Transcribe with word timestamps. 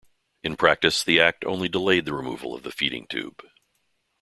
In 0.41 0.57
practice, 0.57 1.03
the 1.03 1.19
act 1.21 1.45
only 1.45 1.69
delayed 1.69 2.05
the 2.05 2.13
removal 2.15 2.55
of 2.55 2.63
the 2.63 2.71
feeding 2.71 3.05
tube. 3.05 3.39